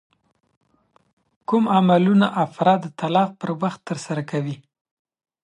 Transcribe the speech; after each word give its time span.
کوم 1.47 1.63
عملونه 1.77 2.27
افراد 2.45 2.79
د 2.83 2.87
طلاق 3.01 3.29
پر 3.39 3.49
وخت 3.61 3.79
ترسره 3.89 4.23
کوي؟ 4.31 4.55